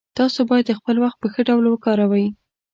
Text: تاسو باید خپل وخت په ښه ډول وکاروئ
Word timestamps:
تاسو 0.17 0.39
باید 0.49 0.77
خپل 0.79 0.95
وخت 1.03 1.17
په 1.21 1.27
ښه 1.33 1.41
ډول 1.49 1.65
وکاروئ 1.69 2.27